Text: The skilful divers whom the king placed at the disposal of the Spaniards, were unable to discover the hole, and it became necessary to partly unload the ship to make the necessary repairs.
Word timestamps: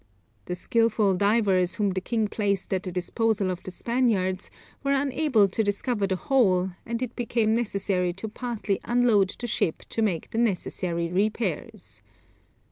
The 0.45 0.55
skilful 0.55 1.13
divers 1.13 1.75
whom 1.75 1.91
the 1.91 2.01
king 2.01 2.27
placed 2.27 2.73
at 2.73 2.81
the 2.81 2.91
disposal 2.91 3.51
of 3.51 3.61
the 3.61 3.69
Spaniards, 3.69 4.49
were 4.83 4.93
unable 4.93 5.47
to 5.49 5.63
discover 5.63 6.07
the 6.07 6.15
hole, 6.15 6.71
and 6.87 7.03
it 7.03 7.15
became 7.15 7.53
necessary 7.53 8.11
to 8.13 8.27
partly 8.27 8.79
unload 8.83 9.29
the 9.37 9.45
ship 9.45 9.83
to 9.89 10.01
make 10.01 10.31
the 10.31 10.39
necessary 10.39 11.11
repairs. 11.11 12.01